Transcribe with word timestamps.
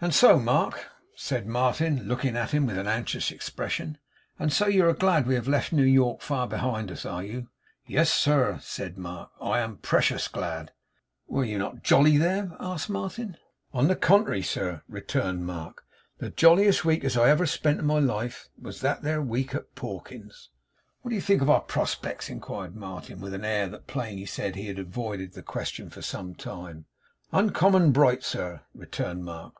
'And 0.00 0.12
so, 0.12 0.36
Mark,' 0.36 0.88
said 1.14 1.46
Martin, 1.46 2.08
looking 2.08 2.36
at 2.36 2.50
him 2.50 2.66
with 2.66 2.76
an 2.76 2.88
anxious 2.88 3.30
expression, 3.30 3.98
'and 4.36 4.52
so 4.52 4.66
you 4.66 4.84
are 4.84 4.92
glad 4.92 5.28
we 5.28 5.36
have 5.36 5.46
left 5.46 5.72
New 5.72 5.84
York 5.84 6.22
far 6.22 6.48
behind 6.48 6.90
us, 6.90 7.06
are 7.06 7.22
you?' 7.22 7.46
'Yes, 7.86 8.12
sir,' 8.12 8.58
said 8.60 8.98
Mark. 8.98 9.30
'I 9.40 9.60
am. 9.60 9.76
Precious 9.76 10.26
glad.' 10.26 10.72
'Were 11.28 11.44
you 11.44 11.56
not 11.56 11.84
"jolly" 11.84 12.16
there?' 12.16 12.50
asked 12.58 12.90
Martin. 12.90 13.36
'On 13.72 13.86
the 13.86 13.94
contrairy, 13.94 14.42
sir,' 14.42 14.82
returned 14.88 15.46
Mark. 15.46 15.84
'The 16.18 16.30
jolliest 16.30 16.84
week 16.84 17.04
as 17.04 17.16
ever 17.16 17.44
I 17.44 17.46
spent 17.46 17.78
in 17.78 17.86
my 17.86 18.00
life, 18.00 18.48
was 18.60 18.80
that 18.80 19.02
there 19.02 19.22
week 19.22 19.54
at 19.54 19.72
Pawkins's.' 19.76 20.48
'What 21.02 21.10
do 21.10 21.14
you 21.14 21.20
think 21.20 21.42
of 21.42 21.50
our 21.50 21.60
prospects?' 21.60 22.28
inquired 22.28 22.74
Martin, 22.74 23.20
with 23.20 23.34
an 23.34 23.44
air 23.44 23.68
that 23.68 23.86
plainly 23.86 24.26
said 24.26 24.56
he 24.56 24.66
had 24.66 24.80
avoided 24.80 25.34
the 25.34 25.44
question 25.44 25.90
for 25.90 26.02
some 26.02 26.34
time. 26.34 26.86
'Uncommon 27.30 27.92
bright, 27.92 28.24
sir,' 28.24 28.62
returned 28.74 29.24
Mark. 29.24 29.50